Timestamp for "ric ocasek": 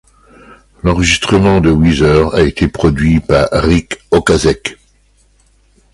3.51-4.77